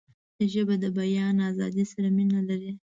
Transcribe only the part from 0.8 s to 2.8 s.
د بیان آزادۍ سره مینه لري